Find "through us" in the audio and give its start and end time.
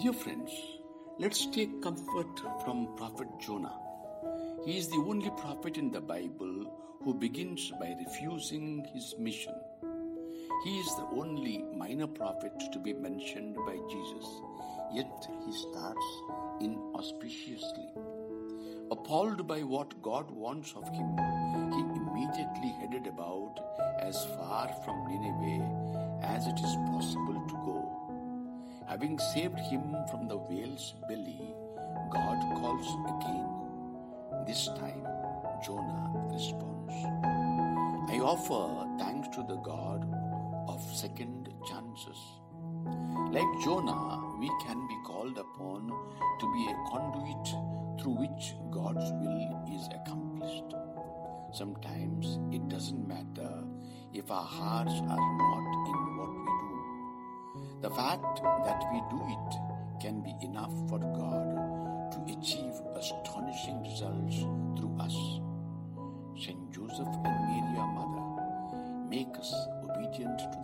64.76-65.14